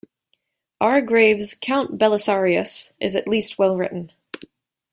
R. 0.81 0.99
Graves's 1.03 1.53
"Count 1.53 1.99
Belisarius"... 1.99 2.91
is 2.99 3.15
at 3.15 3.27
least 3.29 3.59
well-written. 3.59 4.11